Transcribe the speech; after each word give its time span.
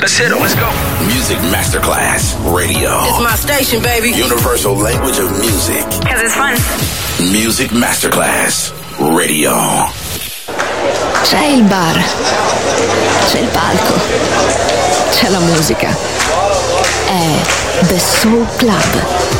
Let's 0.00 0.16
hit 0.16 0.32
'em. 0.32 0.40
Let's 0.40 0.54
go. 0.54 0.66
Music 1.04 1.38
Masterclass 1.52 2.34
Radio. 2.42 3.04
It's 3.04 3.18
my 3.20 3.36
station, 3.36 3.82
baby. 3.82 4.10
Universal 4.10 4.74
language 4.74 5.18
of 5.18 5.30
music. 5.38 5.84
Because 6.00 6.22
it's 6.22 6.34
fun. 6.34 6.56
Music 7.30 7.70
Masterclass 7.70 8.72
Radio. 8.98 9.52
C'è 11.22 11.44
il 11.44 11.64
bar, 11.64 12.02
c'è 13.30 13.40
il 13.40 13.48
palco, 13.48 13.94
c'è 15.10 15.28
la 15.28 15.40
musica. 15.40 15.94
È 17.06 17.86
The 17.86 17.98
Soul 17.98 18.46
Club. 18.56 19.39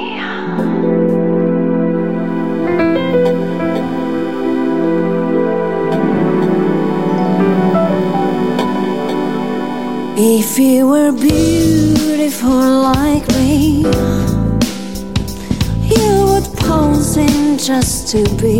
If 10.53 10.59
you 10.59 10.85
were 10.85 11.13
beautiful 11.13 12.81
like 12.91 13.25
me, 13.29 13.83
you 15.95 16.25
would 16.27 16.43
pose 16.59 17.15
in 17.15 17.57
just 17.57 18.09
to 18.09 18.21
be 18.35 18.59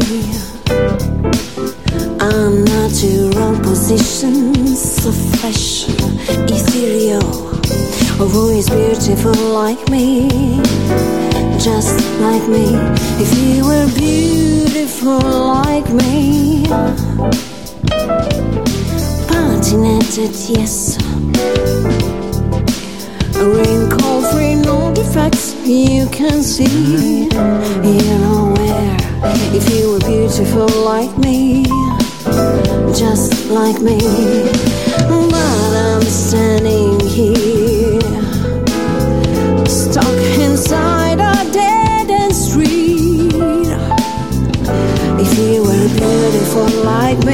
unnatural 2.21 3.59
positions 3.59 5.05
of 5.05 5.15
fashion, 5.41 5.99
ethereal. 6.47 7.27
Oh, 8.21 8.29
who 8.31 8.51
is 8.51 8.69
beautiful 8.69 9.35
like 9.51 9.89
me? 9.89 10.29
Just 11.59 11.99
like 12.21 12.47
me. 12.47 12.67
If 13.19 13.37
you 13.37 13.65
were 13.65 13.87
beautiful 13.99 15.19
like 15.19 15.89
me, 15.89 17.50
patinated, 19.71 20.49
yes. 20.49 20.97
Rain 23.37 23.89
cold 23.89 24.25
free, 24.31 24.55
no 24.55 24.93
defects 24.93 25.55
you 25.65 26.07
can 26.09 26.43
see. 26.43 27.23
You 27.25 28.01
know 28.19 28.53
where. 28.57 28.97
If 29.53 29.69
you 29.73 29.91
were 29.93 29.99
beautiful 29.99 30.67
like 30.83 31.17
me, 31.17 31.63
just 32.93 33.49
like 33.49 33.81
me. 33.81 33.97
But 35.07 35.73
I'm 35.87 36.01
standing 36.03 36.99
here, 37.07 38.01
stuck 39.65 40.17
inside 40.39 41.19
a 41.19 41.51
dead 41.51 42.09
end 42.09 42.35
street. 42.35 43.31
If 45.23 45.37
you 45.39 45.63
were 45.63 45.87
beautiful 45.95 46.67
like 46.83 47.19
me, 47.25 47.30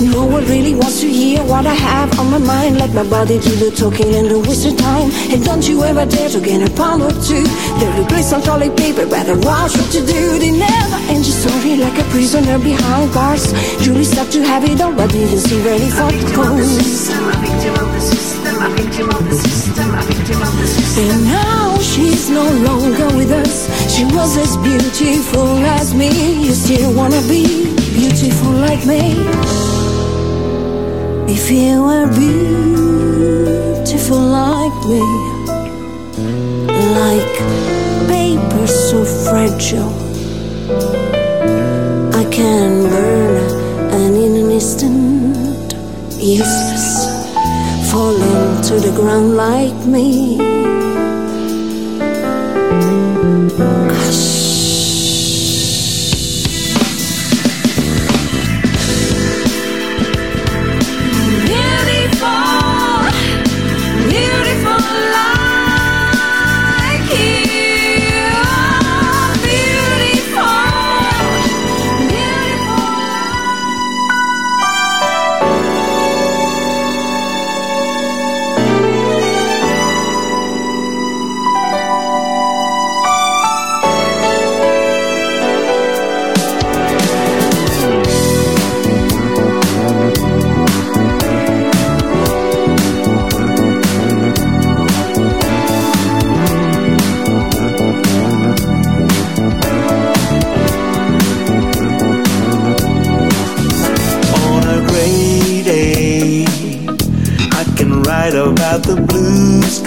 No 0.00 0.24
one 0.24 0.46
really 0.46 0.74
wants 0.74 1.02
to 1.02 1.08
hear 1.08 1.44
what 1.44 1.66
I 1.66 1.74
have 1.74 2.18
on 2.18 2.30
my 2.30 2.38
mind. 2.38 2.78
Let 2.78 2.94
my 2.94 3.04
body 3.04 3.38
do 3.38 3.52
the 3.56 3.70
talking 3.70 4.14
and 4.14 4.30
the 4.30 4.38
wasted 4.40 4.78
time. 4.78 5.10
And 5.28 5.44
don't 5.44 5.60
you 5.68 5.84
ever 5.84 6.06
dare 6.06 6.30
to 6.30 6.40
get 6.40 6.64
a 6.66 6.72
pound 6.72 7.02
or 7.02 7.12
two. 7.20 7.44
They 7.76 7.88
replace 8.00 8.32
on 8.32 8.40
toilet 8.40 8.74
paper, 8.78 9.04
better 9.06 9.36
watch 9.36 9.76
what 9.76 9.92
you 9.92 10.00
do. 10.00 10.38
They 10.38 10.52
never 10.52 10.96
end 11.12 11.28
your 11.28 11.36
story 11.36 11.76
like 11.76 11.98
a 12.00 12.04
prisoner 12.08 12.58
behind 12.58 13.12
bars. 13.12 13.52
Julie 13.84 14.04
stuck 14.04 14.30
to 14.30 14.40
have 14.42 14.64
it 14.64 14.80
all, 14.80 14.94
but 14.94 15.10
didn't 15.12 15.38
see 15.38 15.60
where 15.60 15.76
it 15.76 15.92
goes. 15.92 17.10
And 20.96 21.24
now 21.24 21.76
she's 21.78 22.30
no 22.30 22.48
longer 22.64 23.08
with 23.16 23.30
us. 23.32 23.68
She 23.94 24.04
was 24.04 24.36
as 24.38 24.56
beautiful 24.64 25.58
as 25.76 25.92
me. 25.92 26.08
You 26.40 26.52
still 26.52 26.94
wanna 26.94 27.20
be 27.28 27.68
beautiful 27.92 28.52
like 28.52 28.86
me? 28.86 29.89
If 31.32 31.48
you 31.48 31.84
were 31.84 32.08
beautiful 32.08 34.18
like 34.18 34.74
me, 34.90 35.00
like 36.98 37.36
paper 38.08 38.66
so 38.66 39.04
fragile, 39.04 39.94
I 42.12 42.24
can 42.32 42.82
burn 42.82 43.36
and 43.94 44.16
in 44.16 44.34
an 44.42 44.50
instant, 44.50 45.72
useless, 46.18 47.06
falling 47.92 48.60
to 48.62 48.80
the 48.80 48.90
ground 48.96 49.36
like 49.36 49.86
me. 49.86 50.59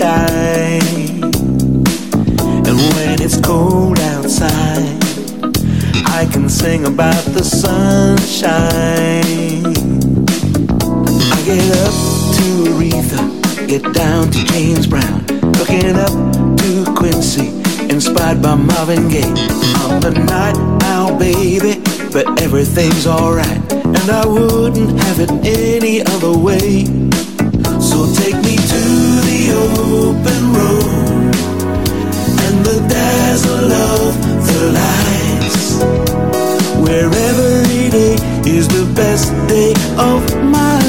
Sky. 0.04 0.80
And 2.68 2.78
when 2.94 3.22
it's 3.22 3.40
cold 3.40 4.00
outside, 4.00 5.00
I 6.20 6.28
can 6.32 6.50
sing 6.50 6.86
about 6.86 7.24
the 7.36 7.44
sunshine. 7.44 8.44
I 11.36 11.40
get 11.46 11.66
up 11.86 11.96
to 12.38 12.46
Aretha, 12.72 13.68
get 13.68 13.84
down 13.94 14.30
to 14.32 14.40
James 14.52 14.88
Brown, 14.88 15.26
looking 15.60 15.96
up 15.96 16.14
to 16.62 16.94
Quincy, 16.98 17.48
inspired 17.88 18.42
by 18.42 18.56
Marvin 18.56 19.08
Gaye. 19.08 19.34
I'm 19.84 20.02
the 20.02 20.12
night 20.12 20.58
owl, 20.84 21.18
baby, 21.18 21.82
but 22.12 22.26
everything's 22.42 23.08
alright, 23.08 23.62
and 23.72 24.10
I 24.10 24.26
wouldn't 24.26 25.00
have 25.06 25.20
it 25.22 25.32
any 25.46 26.02
other 26.14 26.38
way. 26.38 26.86
So 27.80 28.12
take 28.16 28.36
me 28.44 28.63
the 29.34 29.52
open 29.52 30.44
road 30.58 31.36
and 32.46 32.58
the 32.70 32.80
dazzle 32.88 33.72
of 33.96 34.14
the 34.50 34.62
lights, 34.80 35.60
where 36.86 37.12
every 37.30 37.90
day 37.90 38.16
is 38.46 38.68
the 38.68 38.86
best 38.94 39.32
day 39.48 39.74
of 39.98 40.22
my 40.44 40.74
searching 40.74 40.83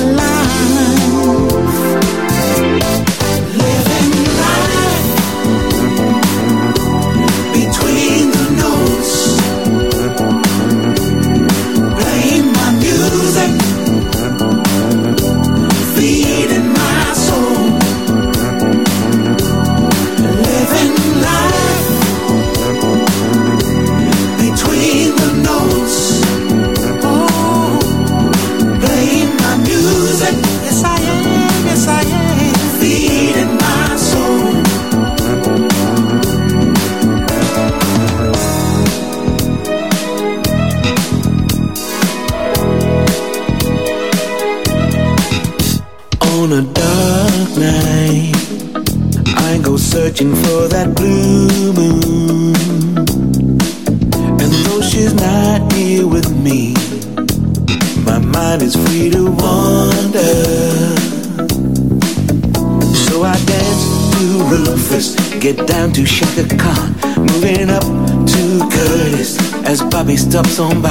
Bobby 70.57 70.75
on 70.75 70.83
by. 70.83 70.91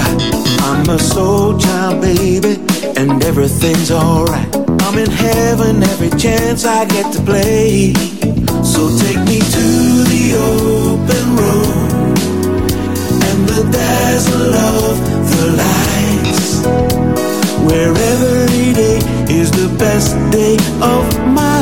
I'm 0.61 0.89
a 0.89 0.99
soul 0.99 1.57
child, 1.57 2.01
baby, 2.01 2.55
and 2.97 3.23
everything's 3.23 3.91
alright. 3.91 4.47
I'm 4.81 4.97
in 4.97 5.09
heaven 5.09 5.83
every 5.83 6.09
chance 6.19 6.65
I 6.65 6.85
get 6.85 7.13
to 7.13 7.21
play. 7.21 7.93
So 8.63 8.89
take 8.99 9.19
me 9.25 9.39
to 9.39 9.67
the 10.11 10.33
open 10.37 11.35
road 11.35 12.17
and 13.29 13.47
the 13.47 13.63
dazzle 13.71 14.53
of 14.53 14.97
the 15.31 15.45
lights, 15.63 16.63
where 17.65 17.91
every 17.91 18.73
day 18.73 18.97
is 19.29 19.51
the 19.51 19.69
best 19.77 20.15
day 20.31 20.57
of 20.81 21.03
my 21.27 21.52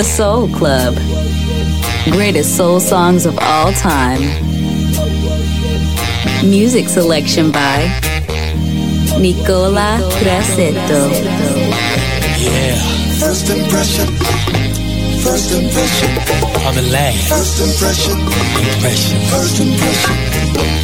The 0.00 0.04
Soul 0.04 0.48
Club. 0.48 0.94
Greatest 2.10 2.56
soul 2.56 2.80
songs 2.80 3.26
of 3.26 3.36
all 3.38 3.70
time. 3.72 4.22
Music 6.40 6.88
selection 6.88 7.52
by 7.52 7.82
Nicola 9.20 10.00
Grassetto. 10.20 11.10
Yeah. 12.40 12.76
First 13.20 13.50
impression. 13.50 14.06
First 15.20 15.52
impression. 15.52 16.10
On 16.64 16.74
the 16.74 16.88
last. 16.90 17.28
First 17.28 17.60
impression. 17.60 18.20
Impression. 18.72 19.20
First 19.28 19.60
impression. 19.60 20.16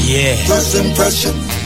Yeah. 0.04 0.36
First 0.44 0.74
impression. 0.74 1.65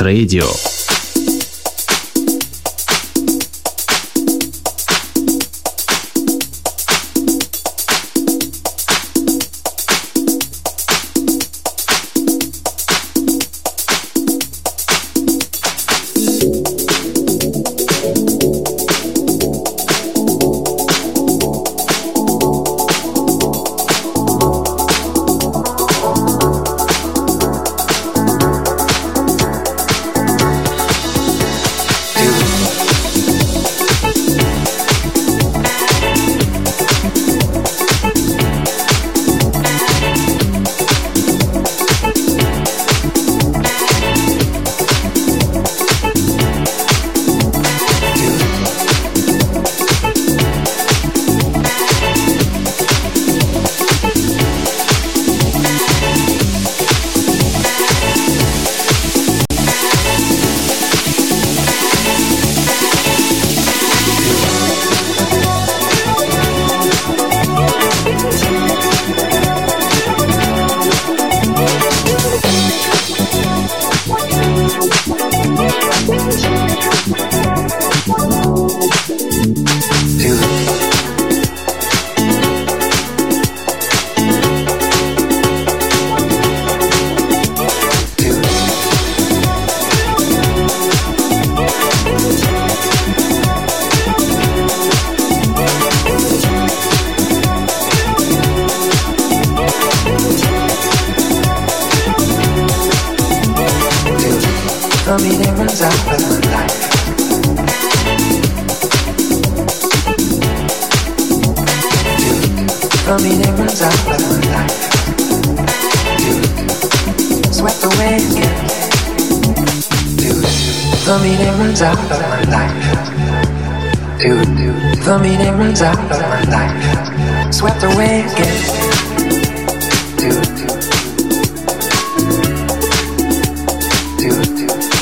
Masterclass 0.00 0.69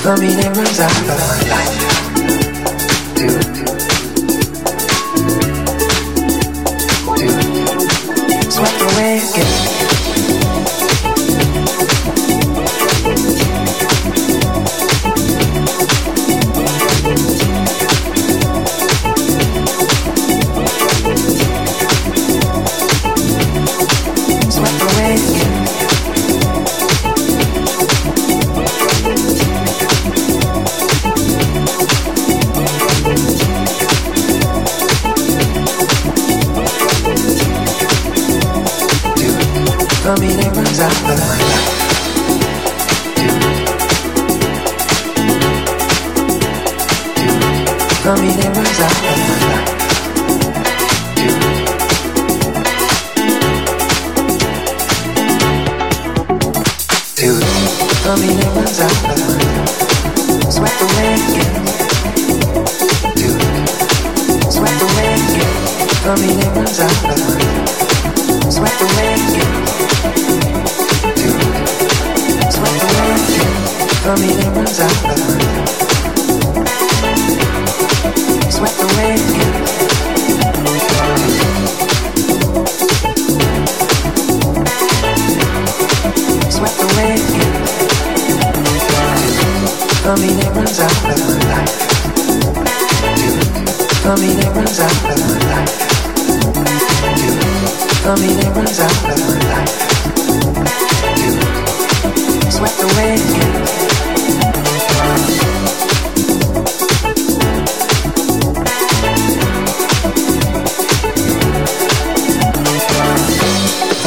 the 0.02 0.16
meaning 0.20 0.52
runs 0.52 0.78
out 0.80 1.00
of 1.00 1.06
my 1.08 1.50
life. 1.50 1.77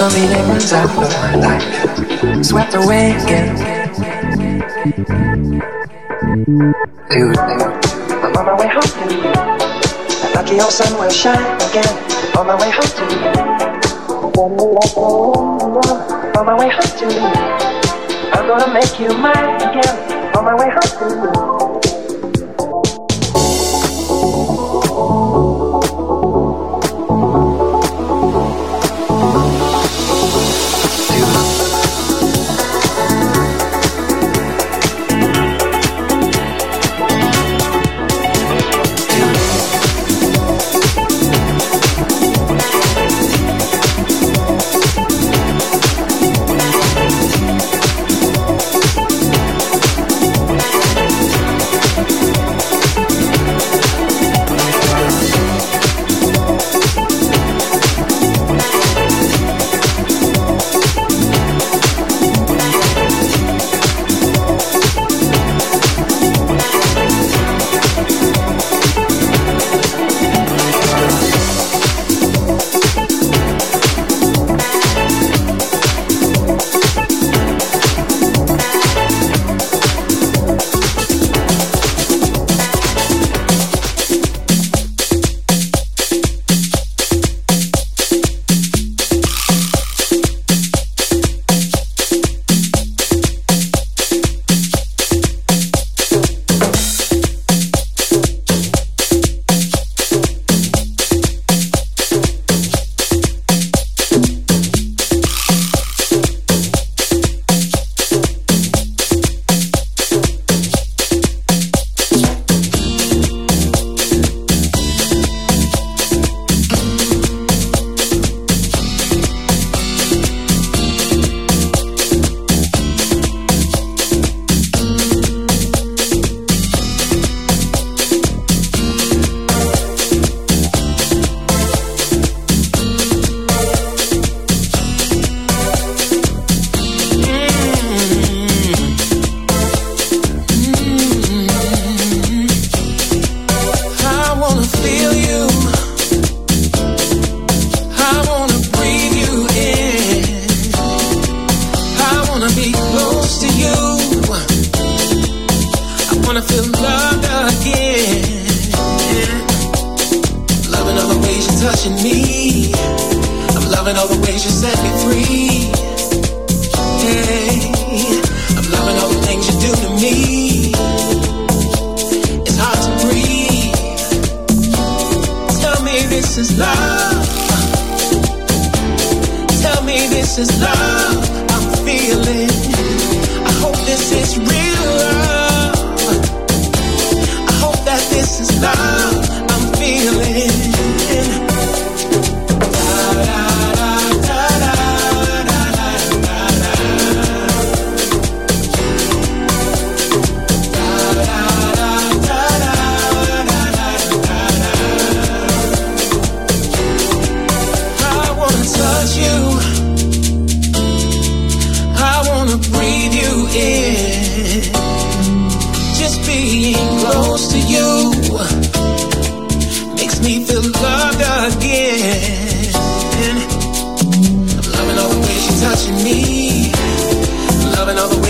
The 0.02 0.10
meaning 0.18 0.50
runs 0.50 0.74
out 0.74 0.90
of 0.90 1.14
my 1.22 1.36
life, 1.36 2.44
swept 2.44 2.74
away 2.74 3.12
again. 3.22 3.54
Dude, 7.12 7.38
I'm 7.38 8.36
on 8.36 8.46
my 8.48 8.56
way 8.58 8.68
home 8.68 8.82
to 8.82 9.14
you. 9.14 9.22
That 9.22 10.32
lucky 10.34 10.60
old 10.60 10.72
sun 10.72 10.98
will 10.98 11.08
shine 11.12 11.46
again. 11.70 11.86
On 12.36 12.48
my 12.48 12.56
way 12.58 12.72
home 12.72 12.90
to 12.98 13.04
you. 13.14 13.30
On 16.34 16.46
my 16.48 16.56
way 16.58 16.70
home 16.74 16.94
to 16.98 17.06
you. 17.14 17.30
I'm 18.34 18.48
gonna 18.48 18.74
make 18.74 19.00
you 19.00 19.10
mine 19.16 19.62
again. 19.62 19.96
On 20.36 20.44
my 20.44 20.56
way 20.56 20.72
home 20.72 20.98
to 20.98 21.06
you. 21.14 21.71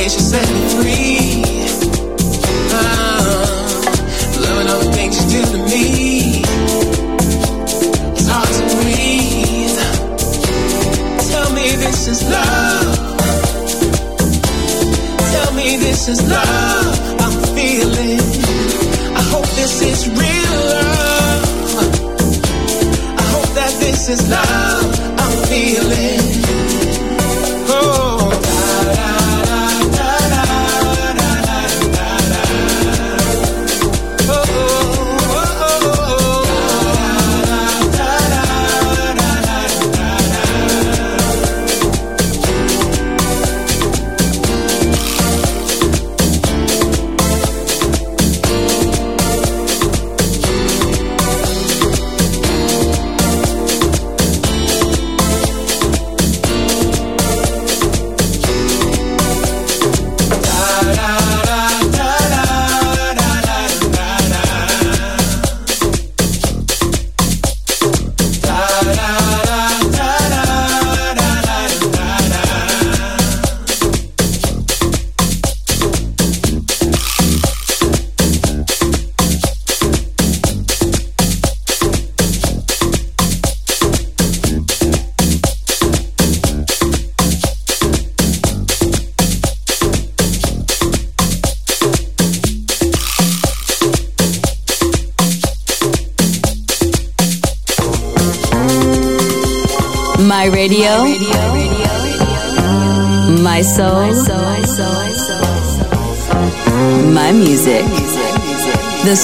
She 0.01 0.19
set 0.19 0.51
me 0.51 0.67
free 0.67 1.00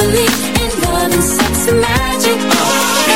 believe 0.00 0.40
in 0.62 0.70
love 0.82 1.12
and 1.12 1.22
sex 1.22 1.68
and 1.68 1.80
magic. 1.80 2.38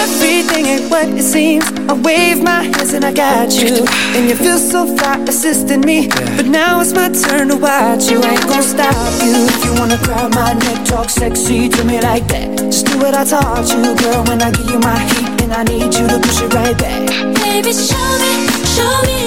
Everything 0.04 0.66
ain't 0.66 0.90
what 0.90 1.08
it 1.08 1.22
seems. 1.22 1.64
I 1.88 1.94
wave 1.94 2.42
my 2.42 2.62
hands 2.62 2.92
and 2.92 3.04
I 3.04 3.12
got 3.12 3.52
you. 3.62 3.84
And 4.14 4.28
you 4.28 4.36
feel 4.36 4.58
so 4.58 4.86
flat 4.96 5.28
assisting 5.28 5.80
me. 5.80 6.08
But 6.36 6.46
now 6.46 6.80
it's 6.80 6.92
my 6.92 7.08
turn 7.08 7.48
to 7.48 7.56
watch 7.56 8.10
you. 8.10 8.20
I 8.20 8.36
ain't 8.36 8.46
gonna 8.48 8.62
stop 8.62 8.94
you. 9.24 9.34
If 9.54 9.64
you 9.64 9.72
wanna 9.80 9.98
grab 10.04 10.34
my 10.34 10.52
neck, 10.64 10.84
talk 10.84 11.08
sexy 11.08 11.68
to 11.68 11.84
me 11.84 12.00
like 12.00 12.26
that. 12.28 12.48
Just 12.72 12.86
do 12.86 12.98
what 12.98 13.14
I 13.14 13.24
taught 13.24 13.66
you, 13.72 13.94
girl. 14.02 14.24
When 14.28 14.42
I 14.42 14.50
give 14.50 14.68
you 14.70 14.80
my 14.80 14.98
heat, 15.10 15.42
and 15.42 15.52
I 15.52 15.62
need 15.64 15.92
you 15.94 16.06
to 16.12 16.18
push 16.20 16.40
it 16.42 16.52
right 16.52 16.76
back. 16.78 17.02
Baby, 17.40 17.72
show 17.72 18.08
me, 18.22 18.32
show 18.76 18.94
me. 19.08 19.18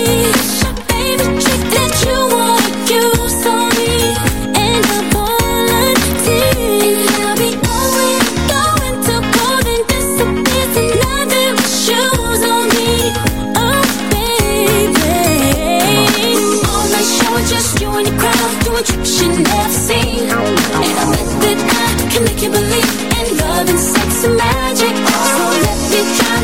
Show 0.60 0.67
seen. 19.88 20.30
And 20.30 20.96
I 21.02 21.06
bet 21.14 21.30
that 21.44 21.60
I 21.82 22.10
can 22.12 22.24
make 22.24 22.42
you 22.42 22.52
believe 22.52 22.94
in 23.20 23.28
love 23.38 23.68
and 23.70 23.80
sex 23.80 24.24
and 24.26 24.36
magic. 24.38 24.96
So 25.34 25.44
let 25.66 25.80
me 25.92 26.02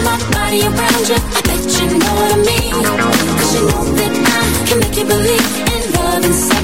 my 0.10 0.18
body 0.32 0.62
around 0.70 1.06
you. 1.10 1.20
I 1.38 1.42
bet 1.48 1.64
you 1.78 1.86
know 2.02 2.14
what 2.20 2.32
I 2.34 2.40
mean. 2.50 2.74
Cause 3.40 3.54
you 3.56 3.62
know 3.70 3.84
that 4.00 4.14
I 4.40 4.68
can 4.68 4.78
make 4.80 4.96
you 4.98 5.06
believe 5.06 5.50
in 5.74 5.82
love 5.94 6.26
and 6.26 6.36
sex. 6.36 6.63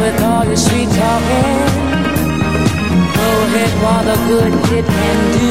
with 0.00 0.22
all 0.22 0.44
your 0.46 0.56
sweet 0.56 0.88
talking. 0.88 1.58
Go 3.20 3.30
ahead, 3.46 3.72
while 3.82 4.04
the 4.10 4.16
good 4.30 4.52
it 4.78 4.86
can 4.86 5.18
do. 5.38 5.50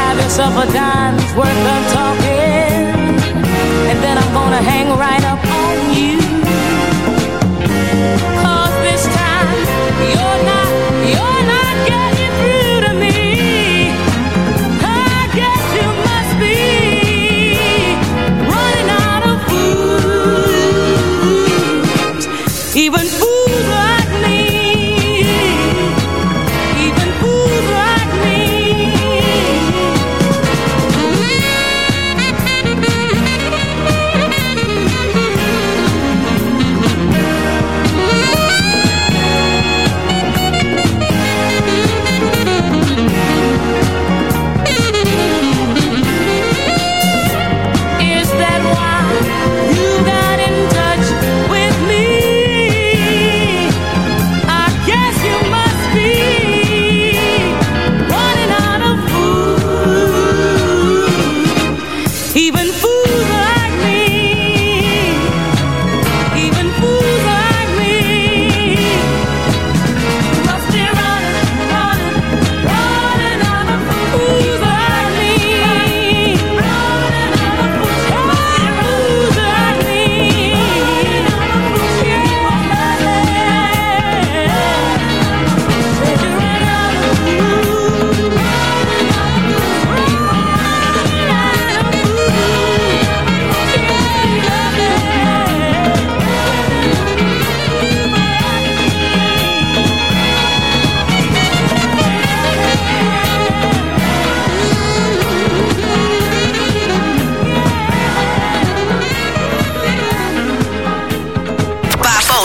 Have 0.00 0.16
yourself 0.18 0.54
a 0.64 0.66
dime's 0.72 1.30
worth 1.36 1.66
of 1.74 1.82
talking, 1.96 2.80
and 3.90 3.98
then 4.04 4.16
I'm 4.16 4.32
gonna 4.32 4.62
hang 4.72 4.88
right 4.98 5.24
up 5.24 5.44
on 5.44 5.94
you. 5.94 6.25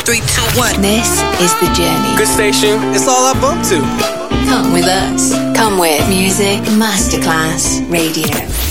three, 0.02 0.20
two, 0.20 0.42
one. 0.58 0.82
This 0.82 1.22
is 1.40 1.54
the 1.60 1.70
journey. 1.74 2.18
Good 2.18 2.28
station. 2.28 2.80
It's 2.94 3.08
all 3.08 3.26
I 3.26 3.34
bump 3.40 3.64
to. 3.70 3.80
Come 4.50 4.74
with 4.74 4.86
us. 4.86 5.34
Come 5.56 5.78
with 5.78 6.08
Music 6.10 6.60
Masterclass 6.78 7.90
Radio. 7.90 8.71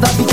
never 0.00 0.22
be 0.22 0.27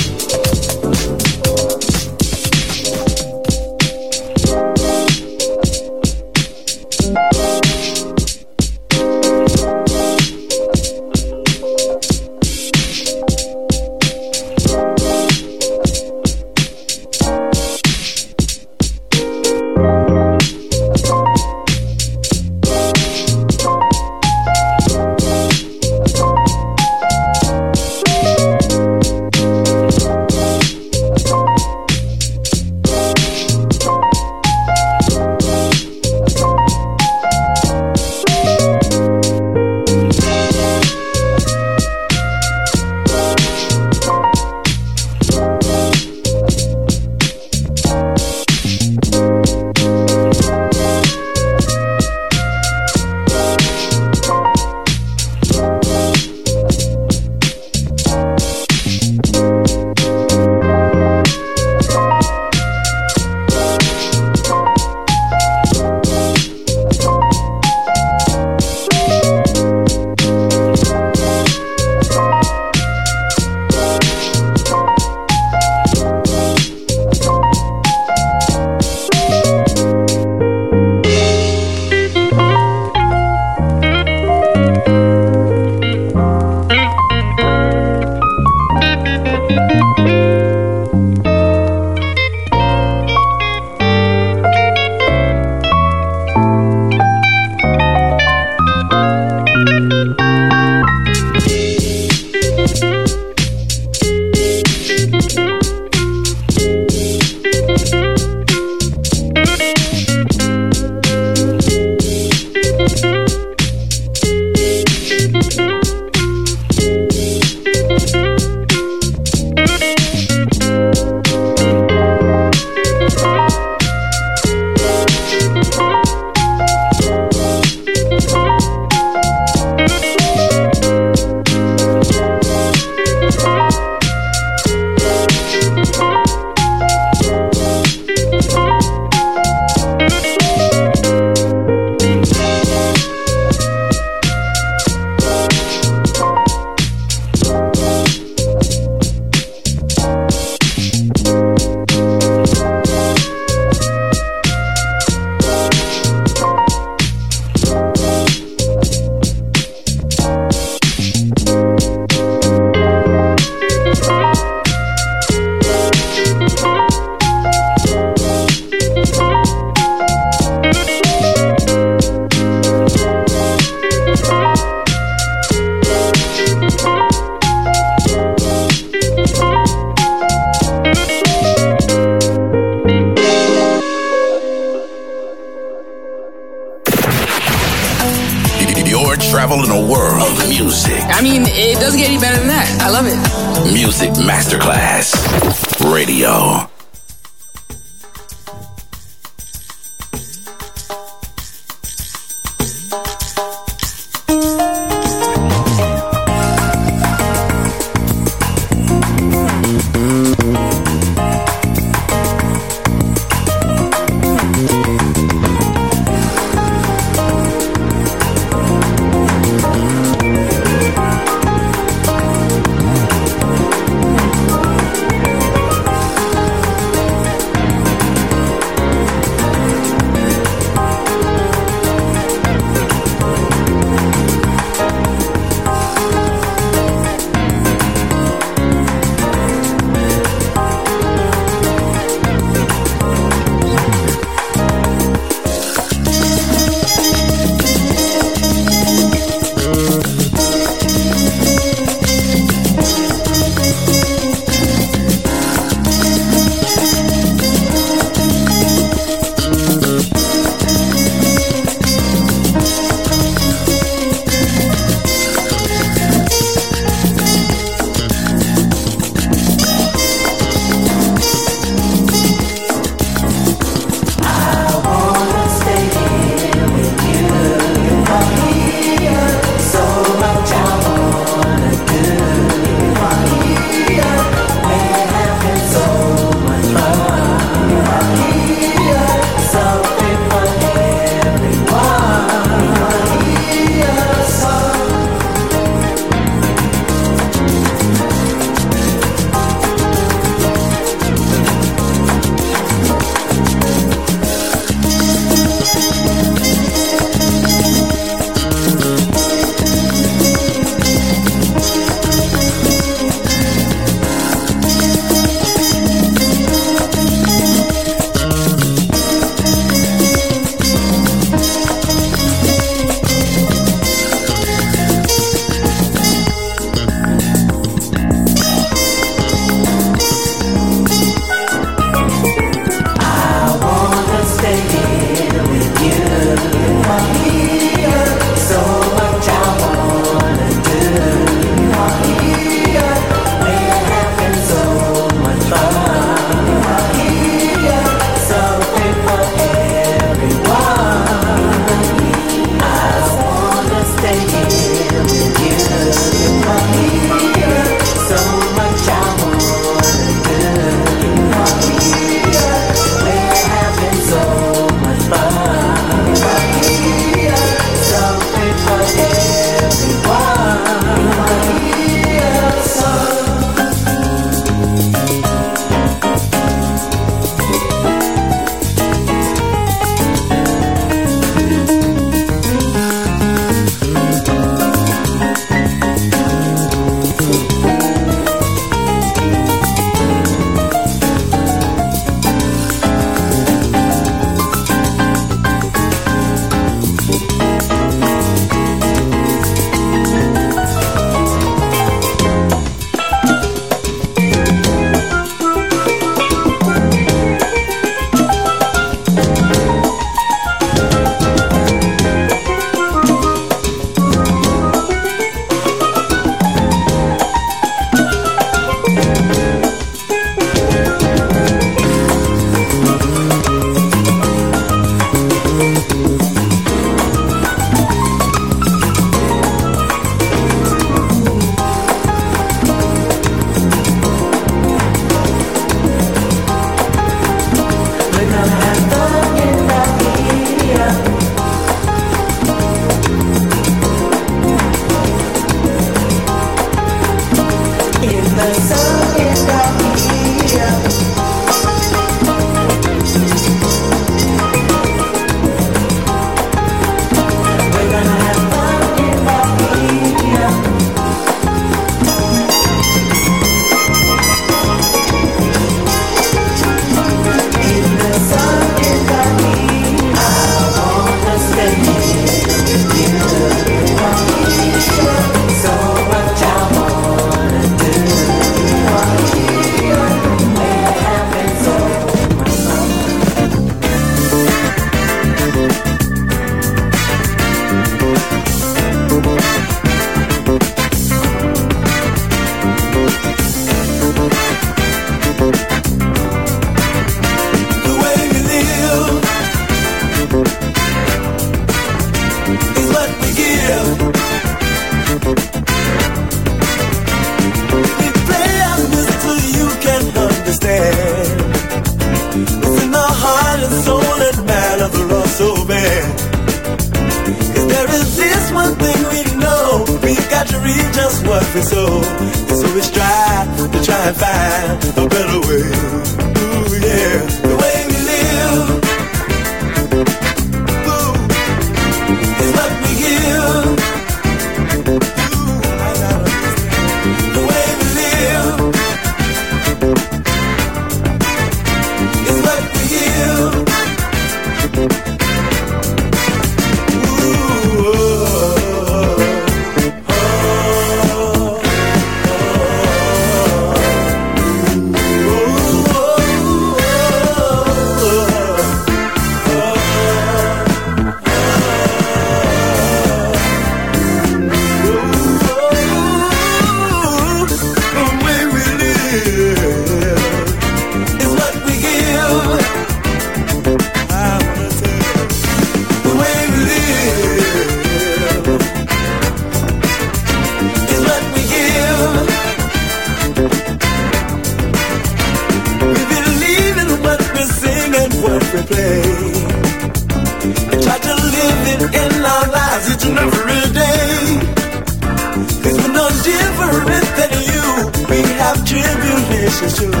This 599.61 599.77
too 599.77 600.00